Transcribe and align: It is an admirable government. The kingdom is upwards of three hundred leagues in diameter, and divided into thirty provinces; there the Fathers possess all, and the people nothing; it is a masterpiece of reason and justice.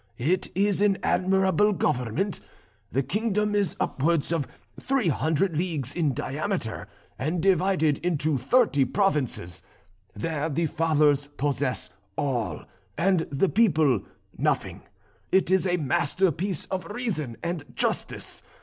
It 0.17 0.49
is 0.55 0.81
an 0.81 0.97
admirable 1.03 1.73
government. 1.73 2.39
The 2.91 3.03
kingdom 3.03 3.53
is 3.53 3.75
upwards 3.79 4.31
of 4.31 4.47
three 4.79 5.09
hundred 5.09 5.55
leagues 5.55 5.93
in 5.93 6.15
diameter, 6.15 6.87
and 7.19 7.39
divided 7.39 7.99
into 7.99 8.39
thirty 8.39 8.83
provinces; 8.83 9.61
there 10.15 10.49
the 10.49 10.65
Fathers 10.65 11.27
possess 11.37 11.91
all, 12.17 12.63
and 12.97 13.27
the 13.29 13.47
people 13.49 14.01
nothing; 14.35 14.81
it 15.31 15.51
is 15.51 15.67
a 15.67 15.77
masterpiece 15.77 16.65
of 16.71 16.85
reason 16.87 17.37
and 17.43 17.63
justice. 17.75 18.41